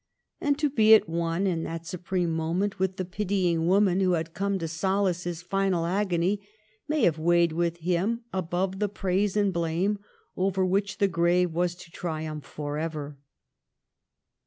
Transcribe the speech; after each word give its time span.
And 0.39 0.57
to 0.57 0.67
be 0.67 0.95
at 0.95 1.07
one, 1.07 1.45
in 1.45 1.61
that 1.61 1.85
supreme 1.85 2.31
moment, 2.31 2.79
With 2.79 2.97
the 2.97 3.05
pitying 3.05 3.67
woman 3.67 3.99
who 3.99 4.13
had 4.13 4.33
come 4.33 4.57
to 4.57 4.67
solace 4.67 5.25
his 5.25 5.43
final 5.43 5.85
agony, 5.85 6.41
may 6.87 7.03
have 7.03 7.19
weighed 7.19 7.51
with 7.51 7.77
him 7.77 8.23
above 8.33 8.79
the 8.79 8.89
praise 8.89 9.37
and 9.37 9.53
blame 9.53 9.99
over 10.35 10.65
which 10.65 10.97
the 10.97 11.07
grave 11.07 11.51
was 11.53 11.75
to 11.75 11.91
triumph 11.91 12.45
forever. 12.45 13.19